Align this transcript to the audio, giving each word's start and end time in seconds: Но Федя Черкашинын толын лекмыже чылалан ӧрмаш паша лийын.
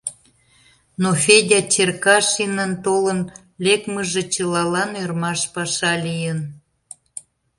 Но 1.01 1.09
Федя 1.23 1.61
Черкашинын 1.73 2.71
толын 2.85 3.19
лекмыже 3.65 4.23
чылалан 4.33 4.91
ӧрмаш 5.03 5.41
паша 5.53 5.93
лийын. 6.05 6.39